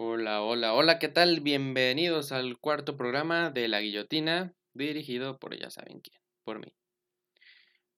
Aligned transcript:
Hola, 0.00 0.42
hola, 0.42 0.74
hola, 0.74 1.00
¿qué 1.00 1.08
tal? 1.08 1.40
Bienvenidos 1.40 2.30
al 2.30 2.56
cuarto 2.60 2.96
programa 2.96 3.50
de 3.50 3.66
La 3.66 3.80
Guillotina, 3.80 4.54
dirigido 4.72 5.40
por 5.40 5.58
ya 5.58 5.70
saben 5.70 5.98
quién, 5.98 6.20
por 6.44 6.60
mí. 6.60 6.72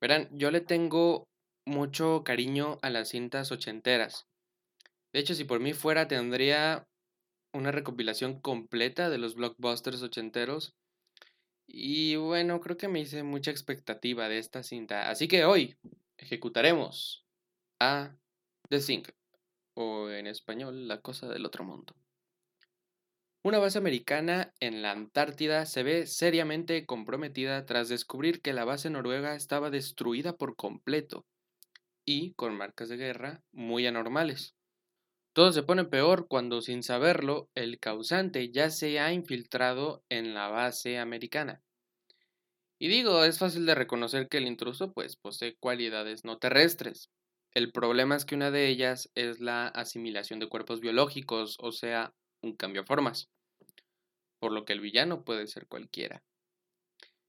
Verán, 0.01 0.27
yo 0.33 0.51
le 0.51 0.63
tengo 0.63 1.29
mucho 1.67 2.25
cariño 2.25 2.79
a 2.81 2.89
las 2.89 3.11
cintas 3.11 3.53
ochenteras. 3.53 4.27
De 5.13 5.21
hecho, 5.21 5.35
si 5.35 5.45
por 5.45 5.61
mí 5.61 5.75
fuera, 5.75 6.09
tendría 6.09 6.89
una 7.53 7.71
recopilación 7.71 8.41
completa 8.41 9.11
de 9.11 9.19
los 9.19 9.35
blockbusters 9.35 10.01
ochenteros. 10.01 10.73
Y 11.67 12.17
bueno, 12.17 12.61
creo 12.61 12.79
que 12.79 12.89
me 12.89 13.01
hice 13.01 13.25
mucha 13.25 13.51
expectativa 13.51 14.31
de 14.31 14.39
esta 14.39 14.63
cinta. 14.63 15.11
Así 15.11 15.29
que 15.29 15.45
hoy 15.45 15.77
ejecutaremos 16.17 17.27
a 17.79 18.17
The 18.71 18.81
o 19.81 20.11
en 20.11 20.27
español, 20.27 20.87
La 20.89 21.01
cosa 21.01 21.29
del 21.29 21.47
otro 21.47 21.65
mundo. 21.65 21.95
Una 23.43 23.59
base 23.59 23.79
americana 23.79 24.53
en 24.61 24.83
la 24.83 24.91
Antártida 24.91 25.65
se 25.65 25.83
ve 25.83 26.07
seriamente 26.07 26.85
comprometida 26.85 27.65
tras 27.65 27.89
descubrir 27.89 28.43
que 28.43 28.53
la 28.53 28.67
base 28.67 28.91
noruega 28.91 29.35
estaba 29.35 29.71
destruida 29.71 30.37
por 30.37 30.57
completo 30.57 31.25
y 32.05 32.35
con 32.35 32.55
marcas 32.55 32.91
de 32.91 32.99
guerra 32.99 33.43
muy 33.53 33.87
anormales. 33.87 34.55
Todo 35.33 35.53
se 35.53 35.63
pone 35.63 35.85
peor 35.85 36.27
cuando, 36.29 36.61
sin 36.61 36.83
saberlo, 36.83 37.49
el 37.55 37.79
causante 37.79 38.51
ya 38.51 38.69
se 38.69 39.01
ha 39.01 39.13
infiltrado 39.13 40.05
en 40.11 40.35
la 40.35 40.49
base 40.49 40.99
americana. 40.99 41.63
Y 42.79 42.89
digo, 42.89 43.25
es 43.25 43.39
fácil 43.39 43.65
de 43.65 43.75
reconocer 43.75 44.29
que 44.29 44.39
el 44.39 44.47
intruso 44.47 44.93
pues 44.93 45.17
posee 45.17 45.57
cualidades 45.57 46.25
no 46.25 46.39
terrestres. 46.39 47.11
El 47.55 47.73
problema 47.73 48.17
es 48.17 48.25
que 48.25 48.35
una 48.35 48.51
de 48.51 48.69
ellas 48.69 49.11
es 49.15 49.41
la 49.41 49.67
asimilación 49.69 50.39
de 50.39 50.49
cuerpos 50.49 50.81
biológicos, 50.81 51.57
o 51.61 51.73
sea, 51.73 52.15
un 52.43 52.55
cambio 52.55 52.83
de 52.83 52.87
formas. 52.87 53.29
Por 54.39 54.53
lo 54.53 54.65
que 54.65 54.73
el 54.73 54.81
villano 54.81 55.25
puede 55.25 55.47
ser 55.47 55.67
cualquiera. 55.67 56.23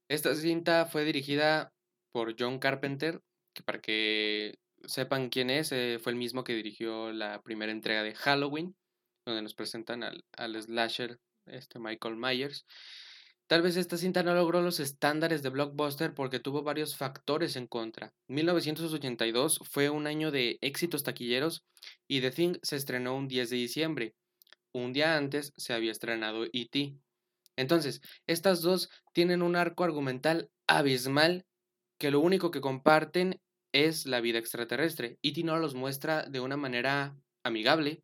Esta 0.08 0.34
cinta 0.34 0.86
fue 0.86 1.04
dirigida 1.04 1.72
por 2.12 2.36
John 2.38 2.58
Carpenter, 2.58 3.20
que 3.54 3.62
para 3.62 3.80
que 3.80 4.58
sepan 4.84 5.28
quién 5.28 5.50
es, 5.50 5.72
eh, 5.72 5.98
fue 6.02 6.12
el 6.12 6.18
mismo 6.18 6.44
que 6.44 6.54
dirigió 6.54 7.12
la 7.12 7.42
primera 7.42 7.72
entrega 7.72 8.02
de 8.02 8.14
Halloween, 8.14 8.76
donde 9.26 9.42
nos 9.42 9.54
presentan 9.54 10.02
al, 10.02 10.62
slasher 10.62 11.18
este 11.46 11.78
Michael 11.78 12.16
Myers. 12.16 12.66
Tal 13.52 13.60
vez 13.60 13.76
esta 13.76 13.98
cinta 13.98 14.22
no 14.22 14.32
logró 14.32 14.62
los 14.62 14.80
estándares 14.80 15.42
de 15.42 15.50
blockbuster 15.50 16.14
porque 16.14 16.40
tuvo 16.40 16.62
varios 16.62 16.96
factores 16.96 17.54
en 17.56 17.66
contra. 17.66 18.14
1982 18.28 19.60
fue 19.70 19.90
un 19.90 20.06
año 20.06 20.30
de 20.30 20.56
éxitos 20.62 21.02
taquilleros 21.02 21.62
y 22.08 22.22
The 22.22 22.30
Thing 22.30 22.54
se 22.62 22.76
estrenó 22.76 23.14
un 23.14 23.28
10 23.28 23.50
de 23.50 23.56
diciembre. 23.56 24.14
Un 24.72 24.94
día 24.94 25.18
antes 25.18 25.52
se 25.58 25.74
había 25.74 25.92
estrenado 25.92 26.46
E.T. 26.50 26.96
Entonces, 27.56 28.00
estas 28.26 28.62
dos 28.62 28.88
tienen 29.12 29.42
un 29.42 29.54
arco 29.54 29.84
argumental 29.84 30.48
abismal 30.66 31.44
que 31.98 32.10
lo 32.10 32.20
único 32.20 32.50
que 32.52 32.62
comparten 32.62 33.38
es 33.72 34.06
la 34.06 34.22
vida 34.22 34.38
extraterrestre. 34.38 35.18
E.T. 35.22 35.44
no 35.44 35.58
los 35.58 35.74
muestra 35.74 36.22
de 36.22 36.40
una 36.40 36.56
manera 36.56 37.18
amigable, 37.44 38.02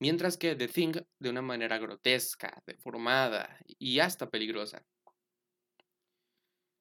mientras 0.00 0.36
que 0.36 0.56
The 0.56 0.68
Thing 0.68 0.94
de 1.20 1.30
una 1.30 1.42
manera 1.42 1.78
grotesca, 1.78 2.62
deformada 2.66 3.58
y 3.78 4.00
hasta 4.00 4.30
peligrosa. 4.30 4.84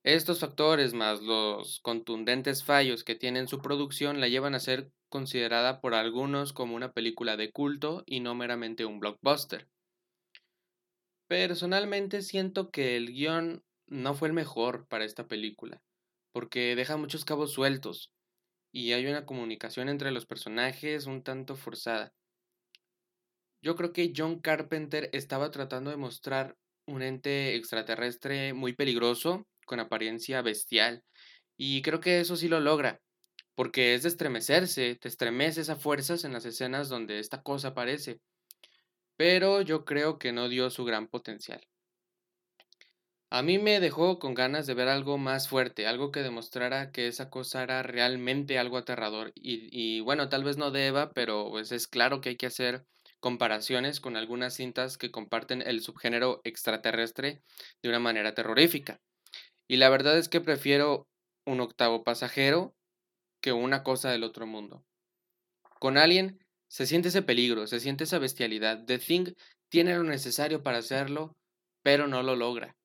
Estos 0.04 0.40
factores 0.40 0.94
más 0.94 1.22
los 1.22 1.80
contundentes 1.82 2.64
fallos 2.64 3.04
que 3.04 3.16
tiene 3.16 3.40
en 3.40 3.48
su 3.48 3.62
producción 3.62 4.20
la 4.20 4.28
llevan 4.28 4.56
a 4.56 4.60
ser 4.60 4.92
considerada 5.10 5.82
por 5.82 5.94
algunos 5.94 6.54
como 6.54 6.76
una 6.76 6.94
película 6.94 7.38
de 7.38 7.52
culto 7.52 8.04
y 8.06 8.22
no 8.22 8.36
meramente 8.36 8.86
un 8.86 9.00
blockbuster. 9.00 9.70
Personalmente 11.28 12.22
siento 12.22 12.72
que 12.72 12.98
el 12.98 13.14
guion 13.14 13.64
no 13.88 14.16
fue 14.16 14.28
el 14.30 14.34
mejor 14.34 14.88
para 14.88 15.06
esta 15.06 15.28
película, 15.28 15.82
porque 16.32 16.76
deja 16.76 16.98
muchos 16.98 17.26
cabos 17.26 17.54
sueltos 17.54 18.12
y 18.72 18.94
hay 18.94 19.06
una 19.08 19.26
comunicación 19.26 19.90
entre 19.90 20.12
los 20.12 20.26
personajes 20.26 21.08
un 21.08 21.24
tanto 21.24 21.56
forzada. 21.56 22.14
Yo 23.62 23.76
creo 23.76 23.92
que 23.92 24.14
John 24.16 24.40
Carpenter 24.40 25.10
estaba 25.14 25.52
tratando 25.52 25.92
de 25.92 25.98
mostrar 25.98 26.56
un 26.86 27.02
ente 27.02 27.56
extraterrestre 27.56 28.54
muy 28.54 28.74
peligroso, 28.74 29.48
con 29.66 29.80
apariencia 29.80 30.42
bestial, 30.42 31.04
y 31.58 31.82
creo 31.82 32.00
que 32.00 32.20
eso 32.22 32.36
sí 32.36 32.48
lo 32.48 32.60
logra, 32.60 33.02
porque 33.56 33.94
es 33.94 34.04
de 34.04 34.10
estremecerse, 34.10 34.96
te 34.96 35.08
estremeces 35.08 35.70
a 35.70 35.76
fuerzas 35.76 36.24
en 36.24 36.34
las 36.34 36.46
escenas 36.46 36.90
donde 36.90 37.20
esta 37.20 37.42
cosa 37.42 37.70
aparece, 37.70 38.22
pero 39.18 39.62
yo 39.62 39.86
creo 39.86 40.18
que 40.18 40.32
no 40.32 40.48
dio 40.50 40.70
su 40.70 40.86
gran 40.86 41.08
potencial. 41.08 41.62
A 43.32 43.44
mí 43.44 43.60
me 43.60 43.80
dejó 43.80 44.18
con 44.18 44.34
ganas 44.34 44.66
de 44.66 44.74
ver 44.74 44.88
algo 44.88 45.20
más 45.20 45.48
fuerte, 45.50 45.86
algo 45.86 46.12
que 46.12 46.24
demostrara 46.24 46.92
que 46.92 47.08
esa 47.08 47.30
cosa 47.30 47.62
era 47.62 47.84
realmente 47.84 48.58
algo 48.58 48.78
aterrador. 48.78 49.32
Y, 49.36 50.00
bueno, 50.00 50.30
tal 50.30 50.44
vez 50.44 50.58
no 50.58 50.72
deba, 50.72 51.12
pero 51.12 51.50
pues 51.52 51.72
es 51.72 51.88
claro 51.88 52.22
que 52.22 52.30
hay 52.30 52.38
que 52.38 52.48
hacer 52.48 52.86
comparaciones 53.20 54.00
con 54.00 54.16
algunas 54.16 54.54
cintas 54.54 54.98
que 54.98 55.12
comparten 55.12 55.62
el 55.62 55.82
subgénero 55.82 56.42
extraterrestre 56.44 57.42
de 57.82 57.90
una 57.90 58.00
manera 58.00 58.34
terrorífica. 58.34 59.00
Y 59.68 59.78
la 59.78 59.90
verdad 59.90 60.18
es 60.18 60.30
que 60.30 60.42
prefiero 60.42 61.08
un 61.46 61.62
octavo 61.62 62.04
pasajero 62.04 62.76
que 63.42 63.54
una 63.54 63.84
cosa 63.84 64.12
del 64.12 64.24
otro 64.24 64.46
mundo. 64.46 64.84
Con 65.80 65.98
Alien 65.98 66.40
se 66.68 66.86
siente 66.86 67.10
ese 67.10 67.22
peligro, 67.22 67.68
se 67.68 67.80
siente 67.80 68.04
esa 68.04 68.20
bestialidad. 68.20 68.86
The 68.86 69.00
Thing 69.00 69.34
tiene 69.70 69.96
lo 69.96 70.04
necesario 70.04 70.64
para 70.64 70.80
hacerlo, 70.80 71.38
pero 71.84 72.08
no 72.08 72.24
lo 72.24 72.36
logra. 72.36 72.76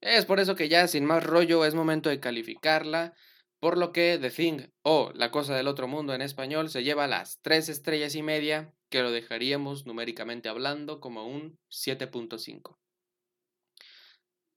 Es 0.00 0.24
por 0.24 0.40
eso 0.40 0.56
que 0.56 0.68
ya 0.68 0.88
sin 0.88 1.04
más 1.04 1.22
rollo 1.22 1.64
es 1.64 1.74
momento 1.74 2.08
de 2.08 2.18
calificarla, 2.18 3.14
por 3.60 3.78
lo 3.78 3.92
que 3.92 4.18
The 4.20 4.30
Thing 4.30 4.70
o 4.82 5.12
La 5.14 5.30
Cosa 5.30 5.54
del 5.54 5.68
Otro 5.68 5.86
Mundo 5.86 6.14
en 6.14 6.22
español 6.22 6.70
se 6.70 6.82
lleva 6.82 7.06
las 7.06 7.38
3 7.42 7.68
estrellas 7.68 8.16
y 8.16 8.22
media, 8.22 8.74
que 8.92 9.02
lo 9.02 9.10
dejaríamos 9.10 9.86
numéricamente 9.86 10.48
hablando 10.48 11.00
como 11.00 11.26
un 11.26 11.58
7.5. 11.70 12.78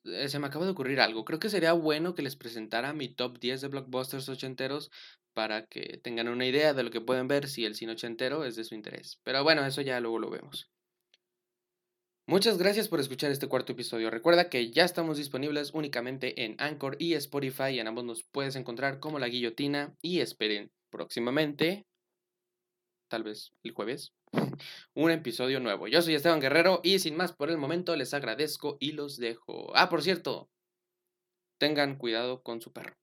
Eh, 0.04 0.30
se 0.30 0.38
me 0.38 0.48
acaba 0.48 0.66
de 0.66 0.72
ocurrir 0.72 1.00
algo, 1.00 1.26
creo 1.26 1.40
que 1.40 1.50
sería 1.50 1.74
bueno 1.74 2.14
que 2.14 2.22
les 2.22 2.36
presentara 2.36 2.94
mi 2.94 3.08
top 3.08 3.40
10 3.40 3.62
de 3.62 3.68
blockbusters 3.70 4.30
ochenteros 4.30 4.92
para 5.34 5.66
que 5.66 6.00
tengan 6.04 6.28
una 6.28 6.46
idea 6.46 6.74
de 6.74 6.84
lo 6.84 6.92
que 6.92 7.02
pueden 7.02 7.28
ver 7.28 7.48
si 7.48 7.66
el 7.66 7.76
cine 7.76 7.94
ochentero 7.94 8.46
es 8.46 8.56
de 8.56 8.66
su 8.66 8.76
interés. 8.76 9.20
Pero 9.24 9.44
bueno, 9.44 9.66
eso 9.66 9.82
ya 9.82 10.00
luego 10.00 10.20
lo 10.20 10.30
vemos. 10.30 10.70
Muchas 12.28 12.58
gracias 12.58 12.88
por 12.88 13.00
escuchar 13.00 13.32
este 13.32 13.48
cuarto 13.48 13.74
episodio. 13.74 14.10
Recuerda 14.10 14.50
que 14.50 14.72
ya 14.72 14.84
estamos 14.84 15.18
disponibles 15.18 15.72
únicamente 15.74 16.44
en 16.44 16.56
Anchor 16.60 16.98
y 17.00 17.14
Spotify. 17.14 17.80
En 17.80 17.88
ambos 17.88 18.04
nos 18.04 18.24
puedes 18.32 18.56
encontrar 18.56 19.00
como 19.00 19.20
La 19.20 19.28
Guillotina. 19.28 19.96
Y 20.02 20.20
esperen 20.22 20.72
próximamente, 20.90 21.86
tal 23.16 23.24
vez 23.24 23.54
el 23.64 23.72
jueves, 23.72 24.12
un 24.94 25.10
episodio 25.10 25.62
nuevo. 25.62 25.88
Yo 25.88 26.02
soy 26.02 26.16
Esteban 26.16 26.42
Guerrero 26.42 26.82
y 26.84 27.00
sin 27.00 27.16
más 27.16 27.32
por 27.32 27.50
el 27.50 27.58
momento 27.58 27.96
les 27.96 28.14
agradezco 28.14 28.76
y 28.82 28.92
los 28.92 29.16
dejo. 29.16 29.72
Ah, 29.74 29.88
por 29.88 30.04
cierto, 30.04 30.50
tengan 31.58 31.98
cuidado 31.98 32.44
con 32.44 32.60
su 32.60 32.74
perro. 32.74 32.98